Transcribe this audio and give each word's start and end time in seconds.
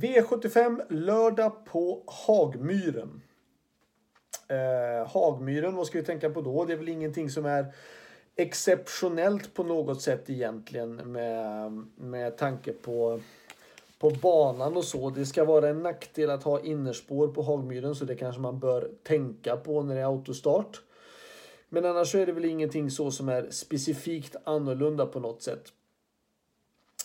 V75 0.00 0.82
lördag 0.88 1.64
på 1.64 2.02
Hagmyren. 2.06 3.22
Eh, 4.48 5.08
Hagmyren, 5.08 5.76
vad 5.76 5.86
ska 5.86 5.98
vi 5.98 6.04
tänka 6.04 6.30
på 6.30 6.40
då? 6.40 6.64
Det 6.64 6.72
är 6.72 6.76
väl 6.76 6.88
ingenting 6.88 7.30
som 7.30 7.46
är 7.46 7.74
exceptionellt 8.36 9.54
på 9.54 9.62
något 9.64 10.02
sätt 10.02 10.30
egentligen 10.30 10.96
med, 10.96 11.72
med 11.96 12.36
tanke 12.36 12.72
på, 12.72 13.20
på 13.98 14.10
banan 14.10 14.76
och 14.76 14.84
så. 14.84 15.10
Det 15.10 15.26
ska 15.26 15.44
vara 15.44 15.68
en 15.68 15.82
nackdel 15.82 16.30
att 16.30 16.42
ha 16.42 16.60
innerspår 16.60 17.28
på 17.28 17.42
Hagmyren 17.42 17.94
så 17.94 18.04
det 18.04 18.16
kanske 18.16 18.40
man 18.40 18.58
bör 18.58 18.90
tänka 19.02 19.56
på 19.56 19.82
när 19.82 19.94
det 19.94 20.00
är 20.00 20.04
autostart. 20.04 20.82
Men 21.68 21.84
annars 21.84 22.12
så 22.12 22.18
är 22.18 22.26
det 22.26 22.32
väl 22.32 22.44
ingenting 22.44 22.90
så 22.90 23.10
som 23.10 23.28
är 23.28 23.50
specifikt 23.50 24.36
annorlunda 24.44 25.06
på 25.06 25.20
något 25.20 25.42
sätt. 25.42 25.72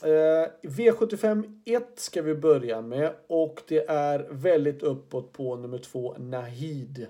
Eh, 0.04 0.48
V75 0.62 1.62
1 1.66 1.84
ska 1.96 2.22
vi 2.22 2.36
börja 2.36 2.82
med 2.82 3.14
och 3.28 3.62
det 3.68 3.90
är 3.90 4.28
väldigt 4.30 4.84
uppåt 4.84 5.34
på 5.34 5.56
nummer 5.56 5.78
2, 5.78 6.16
Nahid. 6.18 7.08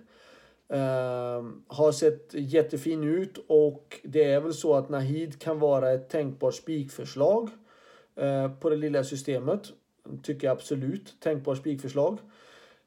Uh, 0.74 1.50
har 1.68 1.92
sett 1.92 2.34
jättefin 2.34 3.04
ut 3.04 3.38
och 3.48 4.00
det 4.04 4.24
är 4.24 4.40
väl 4.40 4.54
så 4.54 4.74
att 4.74 4.90
Nahid 4.90 5.42
kan 5.42 5.60
vara 5.60 5.92
ett 5.92 6.10
tänkbart 6.10 6.54
spikförslag 6.54 7.50
uh, 8.22 8.60
på 8.60 8.70
det 8.70 8.76
lilla 8.76 9.04
systemet. 9.04 9.62
Tycker 10.24 10.48
jag 10.48 10.58
absolut. 10.58 11.14
Tänkbart 11.20 11.58
spikförslag. 11.58 12.20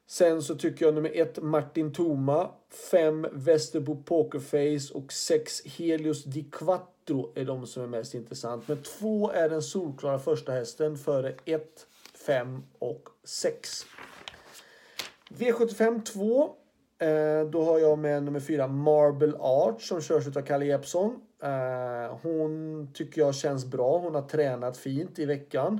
Sen 0.07 0.41
så 0.41 0.55
tycker 0.55 0.85
jag 0.85 0.95
nummer 0.95 1.11
ett 1.13 1.41
Martin 1.41 1.93
Toma, 1.93 2.49
fem 2.91 3.27
Västerbo 3.31 4.03
Pokerface 4.03 4.93
och 4.93 5.13
sex 5.13 5.65
Helios 5.65 6.23
Di 6.23 6.43
Quattro 6.43 6.98
är 7.35 7.45
de 7.45 7.67
som 7.67 7.83
är 7.83 7.87
mest 7.87 8.13
intressant. 8.13 8.67
Men 8.67 8.83
två 8.83 9.31
är 9.31 9.49
den 9.49 9.61
solklara 9.61 10.19
första 10.19 10.51
hästen 10.51 10.97
före 10.97 11.33
1, 11.45 11.87
5 12.25 12.63
och 12.79 13.09
6. 13.23 13.85
V75 15.29 16.03
2 16.03 16.55
då 17.51 17.63
har 17.63 17.79
jag 17.79 17.99
med 17.99 18.23
nummer 18.23 18.39
4 18.39 18.67
Marble 18.67 19.33
Arch 19.39 19.87
som 19.87 20.01
körs 20.01 20.27
av 20.27 20.41
Kalle 20.41 20.65
Jeppsson. 20.65 21.21
Eh, 21.43 22.17
hon 22.21 22.87
tycker 22.93 23.21
jag 23.21 23.35
känns 23.35 23.65
bra. 23.65 23.97
Hon 23.97 24.15
har 24.15 24.21
tränat 24.21 24.77
fint 24.77 25.19
i 25.19 25.25
veckan. 25.25 25.79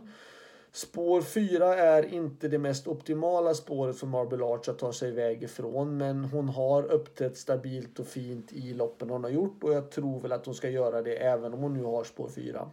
Spår 0.72 1.22
4 1.22 1.76
är 1.76 2.14
inte 2.14 2.48
det 2.48 2.58
mest 2.58 2.88
optimala 2.88 3.54
spåret 3.54 4.00
för 4.00 4.08
Marble 4.08 4.46
Arch 4.46 4.70
att 4.70 4.80
ta 4.80 4.94
sig 4.94 5.10
iväg 5.10 5.44
ifrån. 5.44 5.98
Men 5.98 6.26
hon 6.26 6.50
har 6.50 6.84
uppträtt 6.84 7.38
stabilt 7.38 8.00
och 8.00 8.08
fint 8.08 8.54
i 8.54 8.74
loppen 8.74 9.10
hon 9.10 9.24
har 9.24 9.32
gjort. 9.32 9.64
Och 9.64 9.74
jag 9.74 9.92
tror 9.92 10.22
väl 10.22 10.32
att 10.32 10.46
hon 10.46 10.56
ska 10.56 10.70
göra 10.70 11.02
det 11.02 11.16
även 11.16 11.54
om 11.54 11.60
hon 11.60 11.74
nu 11.74 11.84
har 11.84 12.04
spår 12.04 12.30
4. 12.30 12.72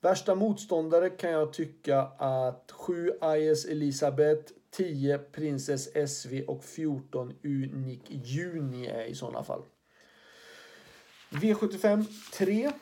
Värsta 0.00 0.34
motståndare 0.34 1.10
kan 1.10 1.30
jag 1.30 1.52
tycka 1.52 2.00
att 2.18 2.72
7 2.72 3.12
IS 3.36 3.64
Elisabeth, 3.64 4.52
10 4.70 5.18
Princess 5.18 5.88
SV 6.08 6.42
och 6.46 6.64
14 6.64 7.34
Unik 7.44 8.02
Juni 8.08 8.86
är 8.86 9.04
i 9.04 9.14
sådana 9.14 9.42
fall. 9.42 9.62
V75 11.30 12.04
3. 12.32 12.72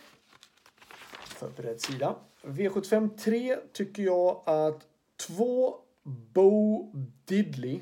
Förberedd 1.27 1.81
sida. 1.81 2.17
V75 2.47 3.17
3 3.17 3.57
tycker 3.73 4.03
jag 4.03 4.43
att 4.47 4.87
2 5.17 5.75
Bo 6.03 6.93
Diddley, 7.25 7.81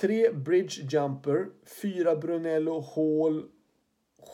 3 0.00 0.32
Bridge 0.32 0.82
Jumper, 0.90 1.46
4 1.82 2.16
Brunello 2.16 2.80
Hall, 2.80 3.44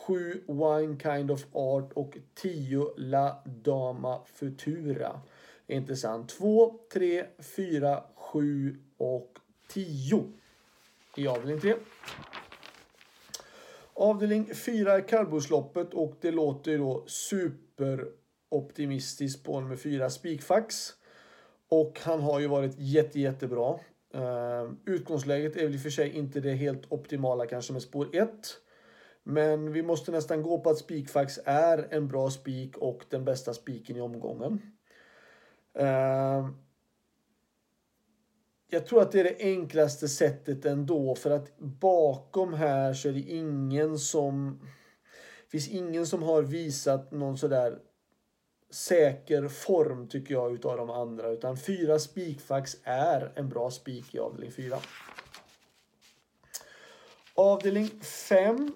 7 0.07 0.43
Wine 0.47 0.99
Kind 0.99 1.31
of 1.31 1.45
Art 1.51 1.93
och 1.93 2.17
10 2.33 2.93
La 2.97 3.43
Dama 3.45 4.21
Futura. 4.25 5.21
Intressant. 5.67 6.29
2, 6.29 6.79
3, 6.93 7.25
4, 7.55 8.03
7 8.15 8.79
och 8.97 9.39
10 9.67 10.23
i 11.17 11.27
avdelning 11.27 11.59
3. 11.59 11.75
Avdelning 13.93 14.55
4 14.55 14.93
är 14.93 15.07
kallblodsloppet 15.07 15.93
och 15.93 16.15
det 16.21 16.31
låter 16.31 16.71
ju 16.71 16.77
då 16.77 17.03
optimistisk 18.49 19.43
på 19.43 19.59
nummer 19.59 19.75
fyra 19.75 20.09
Spikfax. 20.09 20.93
Och 21.69 21.99
han 22.03 22.21
har 22.21 22.39
ju 22.39 22.47
varit 22.47 22.75
jätte, 22.77 23.19
jättebra. 23.19 23.79
Uh, 24.15 24.71
utgångsläget 24.85 25.55
är 25.55 25.63
väl 25.63 25.75
i 25.75 25.77
och 25.77 25.81
för 25.81 25.89
sig 25.89 26.09
inte 26.11 26.39
det 26.39 26.53
helt 26.53 26.91
optimala 26.91 27.45
kanske 27.45 27.73
med 27.73 27.81
spår 27.81 28.15
1. 28.15 28.29
Men 29.23 29.71
vi 29.71 29.83
måste 29.83 30.11
nästan 30.11 30.43
gå 30.43 30.59
på 30.59 30.69
att 30.69 30.77
Spikfax 30.77 31.39
är 31.45 31.87
en 31.89 32.07
bra 32.07 32.29
spik 32.29 32.77
och 32.77 33.05
den 33.09 33.25
bästa 33.25 33.53
spiken 33.53 33.97
i 33.97 34.01
omgången. 34.01 34.61
Uh, 35.79 36.49
jag 38.71 38.85
tror 38.85 39.01
att 39.01 39.11
det 39.11 39.19
är 39.19 39.23
det 39.23 39.37
enklaste 39.39 40.07
sättet 40.07 40.65
ändå 40.65 41.15
för 41.15 41.31
att 41.31 41.57
bakom 41.57 42.53
här 42.53 42.93
så 42.93 43.09
är 43.09 43.13
det 43.13 43.19
ingen 43.19 43.99
som... 43.99 44.61
Finns 45.51 45.69
ingen 45.69 46.05
som 46.05 46.23
har 46.23 46.41
visat 46.41 47.11
någon 47.11 47.37
sådär 47.37 47.79
säker 48.69 49.47
form 49.47 50.07
tycker 50.07 50.33
jag 50.33 50.53
utav 50.53 50.77
de 50.77 50.89
andra. 50.89 51.29
Utan 51.29 51.57
fyra 51.57 51.99
spikfax 51.99 52.77
är 52.83 53.31
en 53.35 53.49
bra 53.49 53.71
spik 53.71 54.15
i 54.15 54.19
avdelning 54.19 54.51
4. 54.51 54.77
Avdelning 57.33 57.89
5. 58.01 58.71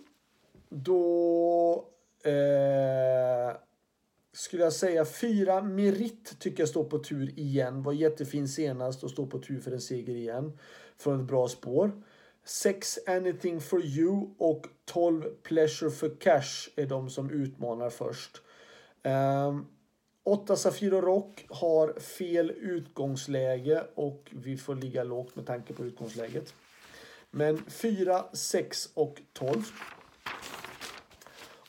Då 0.69 1.85
eh, 2.23 3.57
skulle 4.33 4.63
jag 4.63 4.73
säga 4.73 5.05
fyra 5.05 5.61
Merit 5.61 6.39
tycker 6.39 6.61
jag 6.61 6.69
står 6.69 6.83
på 6.83 6.99
tur 6.99 7.39
igen. 7.39 7.83
Var 7.83 7.93
jättefin 7.93 8.47
senast 8.47 9.03
och 9.03 9.11
står 9.11 9.25
på 9.25 9.39
tur 9.39 9.59
för 9.59 9.71
en 9.71 9.81
seger 9.81 10.15
igen. 10.15 10.57
Från 10.97 11.21
ett 11.21 11.27
bra 11.27 11.47
spår. 11.47 11.91
6 12.45 12.99
Anything 13.07 13.61
for 13.61 13.85
you 13.85 14.27
och 14.37 14.65
12 14.85 15.23
Pleasure 15.43 15.91
for 15.91 16.19
cash 16.19 16.69
är 16.75 16.85
de 16.85 17.09
som 17.09 17.29
utmanar 17.29 17.89
först. 17.89 18.41
Um, 19.03 19.67
8 20.23 20.55
Safiro 20.55 21.01
Rock 21.01 21.45
har 21.49 21.99
fel 21.99 22.51
utgångsläge 22.51 23.83
och 23.95 24.31
vi 24.31 24.57
får 24.57 24.75
ligga 24.75 25.03
lågt 25.03 25.35
med 25.35 25.45
tanke 25.45 25.73
på 25.73 25.83
utgångsläget. 25.83 26.53
Men 27.31 27.57
4, 27.67 28.25
6 28.33 28.89
och 28.93 29.21
12. 29.33 29.63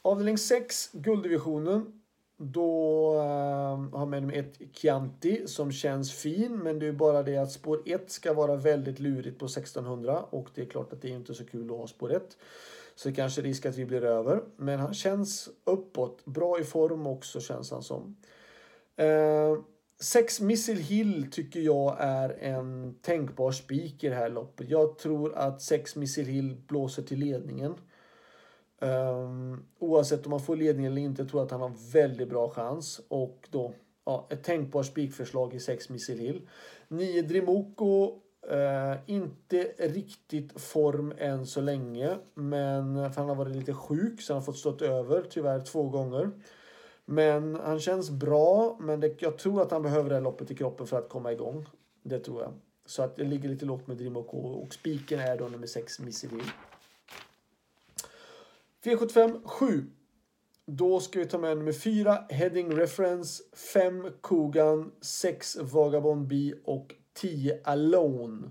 Avdelning 0.03 0.39
6, 0.39 0.91
gulddivisionen. 0.93 2.01
Då 2.37 3.13
uh, 3.15 3.99
har 3.99 4.07
man 4.07 4.31
ett 4.31 4.61
Chianti 4.73 5.47
som 5.47 5.73
känns 5.73 6.13
fin, 6.13 6.59
men 6.59 6.79
det 6.79 6.87
är 6.87 6.93
bara 6.93 7.23
det 7.23 7.37
att 7.37 7.53
spår 7.53 7.83
1 7.87 8.11
ska 8.11 8.35
vara 8.35 8.57
väldigt 8.57 9.01
lurigt 9.01 9.39
på 9.39 9.45
1600 9.45 10.25
och 10.31 10.49
det 10.55 10.63
är 10.63 10.67
klart 10.67 10.93
att 10.93 11.03
det 11.03 11.09
är 11.09 11.17
inte 11.17 11.35
så 11.35 11.45
kul 11.45 11.71
att 11.71 11.77
ha 11.77 11.87
spår 11.87 12.13
1. 12.13 12.37
Så 12.95 13.09
det 13.09 13.15
kanske 13.15 13.41
är 13.41 13.43
risk 13.43 13.67
att 13.67 13.77
vi 13.77 13.85
blir 13.85 14.05
över. 14.05 14.43
Men 14.57 14.81
han 14.81 14.95
känns 14.95 15.49
uppåt. 15.65 16.25
Bra 16.25 16.61
i 16.61 16.65
form 16.65 17.07
också 17.07 17.41
känns 17.41 17.71
han 17.71 17.83
som. 17.83 18.17
Eh, 18.97 19.59
sex 20.01 20.41
Missile 20.41 20.81
Hill 20.81 21.31
tycker 21.33 21.61
jag 21.61 21.97
är 22.01 22.29
en 22.29 22.95
tänkbar 23.03 23.53
spik 23.53 24.05
i 24.05 24.09
det 24.09 24.15
här 24.15 24.31
loppet. 24.31 24.71
Jag 24.71 24.99
tror 24.99 25.35
att 25.35 25.63
sex 25.63 25.97
Missile 25.97 26.31
Hill 26.31 26.57
blåser 26.69 27.03
till 27.03 27.19
ledningen. 27.19 27.75
Um, 28.81 29.67
oavsett 29.79 30.27
om 30.27 30.31
man 30.31 30.41
får 30.41 30.57
ledning 30.57 30.87
eller 30.87 31.03
inte 31.03 31.25
tror 31.25 31.41
jag 31.41 31.47
att 31.47 31.53
han 31.53 31.61
har 31.61 31.93
väldigt 31.93 32.29
bra 32.29 32.51
chans. 32.51 33.01
Och 33.09 33.49
då 33.51 33.75
ja, 34.07 34.27
ett 34.31 34.43
tänkbart 34.43 34.87
spikförslag 34.87 35.55
i 35.55 35.61
6 35.61 35.89
Missile 35.89 36.23
Hill. 36.23 36.49
9 36.89 37.23
Drimoko. 37.23 38.21
Uh, 38.51 38.59
eh, 38.59 38.97
inte 39.07 39.57
riktigt 39.79 40.61
form 40.61 41.15
än 41.19 41.47
så 41.47 41.61
länge. 41.61 42.17
Men 42.35 43.13
för 43.13 43.21
han 43.21 43.29
har 43.29 43.37
varit 43.37 43.57
lite 43.57 43.75
sjuk 43.75 44.23
så 44.23 44.33
han 44.33 44.41
har 44.41 44.47
fått 44.47 44.59
stått 44.59 44.83
över 44.83 45.23
tyvärr 45.31 45.61
två 45.61 45.83
gånger. 45.89 46.31
Men 47.05 47.55
han 47.55 47.81
känns 47.81 48.11
bra. 48.11 48.77
Men 48.81 49.01
det, 49.01 49.23
jag 49.23 49.39
tror 49.39 49.63
att 49.63 49.71
han 49.71 49.83
behöver 49.83 50.09
det 50.09 50.15
här 50.15 50.23
loppet 50.23 50.51
i 50.51 50.55
kroppen 50.55 50.87
för 50.87 50.99
att 50.99 51.09
komma 51.09 51.33
igång. 51.33 51.67
Det 52.03 52.19
tror 52.19 52.43
jag. 52.43 52.53
Så 52.87 53.03
att 53.03 53.17
det 53.17 53.25
ligger 53.25 53.49
lite 53.49 53.65
lågt 53.65 53.87
med 53.87 53.97
Drimoko. 53.97 54.37
Och 54.37 54.75
spiken 54.75 55.21
är 55.21 55.37
då 55.37 55.49
nummer 55.49 55.67
6 55.67 56.01
Missy 56.01 56.29
Hill. 56.29 56.51
V75 58.83 59.41
7. 59.45 59.87
Då 60.67 61.01
ska 61.01 61.19
vi 61.19 61.27
ta 61.27 61.39
med 61.39 61.59
nummer 61.59 61.73
4 61.73 62.27
Heading 62.29 62.77
Reference, 62.77 63.43
5 63.73 64.11
Kogan, 64.21 64.93
6 65.01 65.57
Vagabond 65.61 66.27
B 66.27 66.53
och 66.65 66.95
10 67.13 67.61
Alone. 67.65 68.49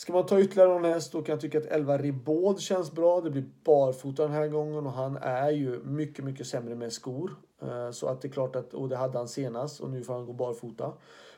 Ska 0.00 0.12
man 0.12 0.26
ta 0.26 0.40
ytterligare 0.40 0.68
någon 0.68 0.84
häst 0.84 1.12
då 1.12 1.22
kan 1.22 1.32
jag 1.32 1.40
tycka 1.40 1.58
att 1.58 1.66
11 1.66 1.98
Ribaud 1.98 2.60
känns 2.60 2.92
bra. 2.92 3.20
Det 3.20 3.30
blir 3.30 3.44
barfota 3.64 4.22
den 4.22 4.32
här 4.32 4.48
gången 4.48 4.86
och 4.86 4.92
han 4.92 5.16
är 5.16 5.50
ju 5.50 5.82
mycket, 5.84 6.24
mycket 6.24 6.46
sämre 6.46 6.74
med 6.74 6.92
skor. 6.92 7.36
Eh, 7.62 7.90
så 7.90 8.06
att 8.06 8.22
det 8.22 8.28
är 8.28 8.32
klart 8.32 8.56
att, 8.56 8.74
och 8.74 8.88
det 8.88 8.96
hade 8.96 9.18
han 9.18 9.28
senast 9.28 9.80
och 9.80 9.90
nu 9.90 10.02
får 10.02 10.14
han 10.14 10.26
gå 10.26 10.32
barfota. 10.32 10.92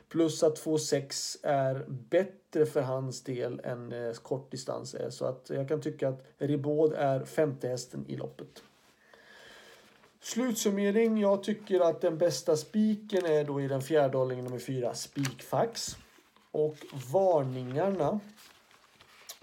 Plus 0.09 0.43
att 0.43 0.65
2,6 0.65 1.37
är 1.43 1.85
bättre 1.87 2.65
för 2.65 2.81
hans 2.81 3.23
del 3.23 3.61
än 3.63 3.91
eh, 3.91 4.13
kortdistans 4.13 4.93
är. 4.93 5.09
Så 5.09 5.25
att 5.25 5.49
jag 5.49 5.67
kan 5.67 5.81
tycka 5.81 6.09
att 6.09 6.25
Ribaud 6.37 6.93
är 6.93 7.25
femte 7.25 7.67
hästen 7.67 8.05
i 8.07 8.15
loppet. 8.15 8.63
Slutsummering. 10.21 11.17
Jag 11.17 11.43
tycker 11.43 11.79
att 11.79 12.01
den 12.01 12.17
bästa 12.17 12.57
spiken 12.57 13.25
är 13.25 13.43
då 13.43 13.61
i 13.61 13.67
den 13.67 13.81
fjärde 13.81 14.17
hållningen 14.17 14.45
nummer 14.45 14.59
fyra, 14.59 14.93
spikfax. 14.93 15.95
Och 16.51 16.77
varningarna. 17.11 18.19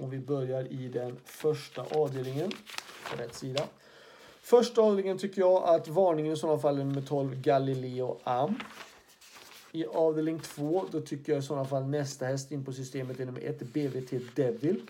Om 0.01 0.11
vi 0.11 0.19
börjar 0.19 0.73
i 0.73 0.89
den 0.89 1.17
första 1.25 1.83
avdelningen. 1.83 2.51
På 3.11 3.23
rätt 3.23 3.35
sida. 3.35 3.65
Första 4.41 4.83
avdelningen 4.83 5.19
tycker 5.19 5.41
jag 5.41 5.65
att 5.65 5.89
varningen 5.89 6.33
i 6.33 6.37
sådana 6.37 6.59
fall 6.59 6.79
är 6.79 6.85
nummer 6.85 7.03
12, 7.03 7.35
Galileo 7.35 8.21
Am. 8.25 8.55
I 9.73 9.87
avdelning 9.87 10.41
2 10.41 10.85
då 10.91 11.01
tycker 11.01 11.33
jag 11.33 11.39
i 11.39 11.43
sådana 11.43 11.65
fall 11.65 11.85
nästa 11.85 12.27
häst 12.27 12.53
in 12.53 12.65
på 12.65 12.73
systemet 12.73 13.21
är 13.21 13.27
nummer 13.27 13.41
1, 13.41 13.59
BVT 13.59 14.37
Devil. 14.37 14.83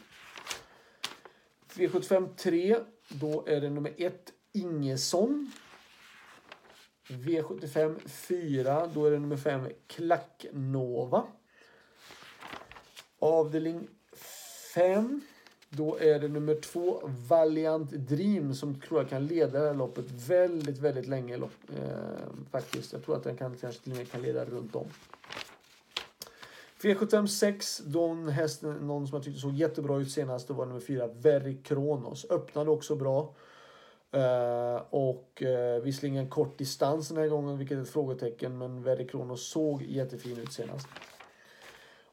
V75 1.75 2.35
3, 2.37 2.77
då 3.09 3.45
är 3.47 3.61
det 3.61 3.71
nummer 3.71 3.93
1, 3.97 4.33
Ingesson. 4.53 5.53
V75 7.09 8.09
4, 8.09 8.87
då 8.95 9.07
är 9.07 9.11
det 9.11 9.19
nummer 9.19 9.37
5, 9.37 9.69
Klacknova. 9.87 11.27
Avdelning 13.19 13.89
5. 14.75 15.21
Då 15.71 15.99
är 15.99 16.21
det 16.21 16.29
nummer 16.29 16.55
två, 16.55 17.01
Valiant 17.29 17.91
Dream, 17.91 18.55
som 18.55 18.81
tror 18.81 19.01
jag 19.01 19.09
kan 19.09 19.27
leda 19.27 19.61
det 19.61 19.67
här 19.67 19.75
loppet 19.75 20.05
väldigt, 20.11 20.79
väldigt 20.79 21.07
länge. 21.07 21.37
Lopp, 21.37 21.51
eh, 21.69 22.51
faktiskt. 22.51 22.93
Jag 22.93 23.05
tror 23.05 23.17
att 23.17 23.25
den 23.25 23.37
kan, 23.37 23.57
kanske 23.57 23.83
till 23.83 23.93
och 23.93 23.99
med 23.99 24.11
kan 24.11 24.23
leda 24.23 24.45
runt 24.45 24.77
om. 24.77 24.87
V75 26.83 27.27
6, 27.27 27.79
den 27.85 28.29
hästen, 28.29 28.75
någon 28.75 29.09
som 29.09 29.17
jag 29.17 29.25
tyckte 29.25 29.41
såg 29.41 29.55
jättebra 29.55 29.99
ut 29.99 30.11
senast, 30.11 30.49
det 30.49 30.55
var 30.55 30.67
nummer 30.67 30.81
fyra, 30.81 31.07
Very 31.07 31.57
Kronos. 31.63 32.27
Öppnade 32.31 32.71
också 32.71 32.97
bra. 32.97 33.35
Uh, 34.15 34.83
och 34.91 35.43
uh, 35.43 35.83
visserligen 35.83 36.29
kort 36.29 36.59
distans 36.59 37.09
den 37.09 37.17
här 37.17 37.29
gången, 37.29 37.59
vilket 37.59 37.79
är 37.79 37.83
ett 37.83 37.91
frågetecken, 37.91 38.59
men 38.59 38.83
Very 38.83 39.07
Kronos 39.07 39.49
såg 39.49 39.83
jättefin 39.83 40.39
ut 40.39 40.53
senast. 40.53 40.87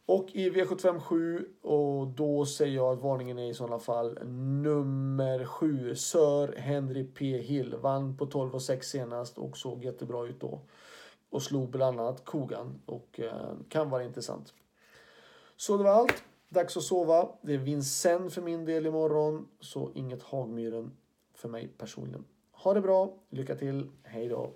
Och 0.07 0.30
i 0.33 0.50
V757 0.50 1.45
och 1.62 2.07
då 2.07 2.45
säger 2.45 2.75
jag 2.75 2.94
att 2.94 3.04
varningen 3.04 3.39
är 3.39 3.50
i 3.50 3.54
sådana 3.54 3.80
fall 3.80 4.19
nummer 4.62 5.45
7. 5.45 5.95
Sir 5.95 6.57
Henry 6.57 7.04
P 7.04 7.38
Hill 7.38 7.75
vann 7.75 8.18
på 8.18 8.25
12 8.25 8.56
och 8.56 8.62
6 8.62 8.88
senast 8.88 9.38
och 9.38 9.57
såg 9.57 9.83
jättebra 9.83 10.27
ut 10.27 10.39
då. 10.39 10.62
Och 11.30 11.44
slog 11.44 11.69
bland 11.69 12.00
annat 12.00 12.25
Kogan 12.25 12.81
och 12.86 13.19
eh, 13.19 13.54
kan 13.69 13.89
vara 13.89 14.04
intressant. 14.04 14.54
Så 15.56 15.77
det 15.77 15.83
var 15.83 15.92
allt. 15.92 16.24
Dags 16.50 16.77
att 16.77 16.83
sova. 16.83 17.30
Det 17.42 17.53
är 17.53 17.57
Vincennes 17.57 18.33
för 18.33 18.42
min 18.42 18.65
del 18.65 18.86
imorgon. 18.86 19.48
Så 19.60 19.92
inget 19.95 20.24
Hagmyren 20.24 20.92
för 21.33 21.50
mig 21.50 21.68
personligen. 21.68 22.25
Ha 22.51 22.74
det 22.74 22.81
bra. 22.81 23.13
Lycka 23.30 23.56
till. 23.56 23.89
Hej 24.03 24.27
då. 24.27 24.53